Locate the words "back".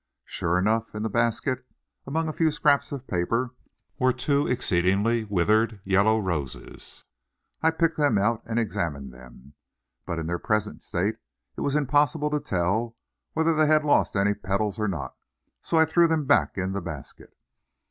16.25-16.57